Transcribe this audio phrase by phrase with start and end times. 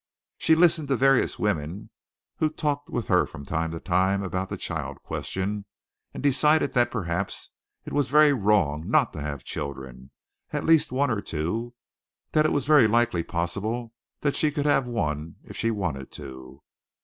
[0.39, 1.91] She listened to various women
[2.37, 5.65] who talked with her from time to time about the child question,
[6.11, 7.51] and decided that perhaps
[7.85, 10.09] it was very wrong not to have children
[10.49, 11.75] at least one or two;
[12.31, 16.63] that it was very likely possible that she could have one, if she wanted to.